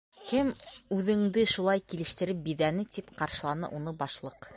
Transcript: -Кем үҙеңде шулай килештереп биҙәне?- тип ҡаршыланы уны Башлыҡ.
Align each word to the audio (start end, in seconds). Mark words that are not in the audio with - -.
-Кем 0.27 0.47
үҙеңде 0.95 1.43
шулай 1.51 1.83
килештереп 1.93 2.39
биҙәне?- 2.47 2.87
тип 2.97 3.13
ҡаршыланы 3.21 3.71
уны 3.81 3.95
Башлыҡ. 4.01 4.49